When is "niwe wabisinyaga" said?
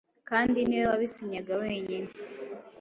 0.63-1.53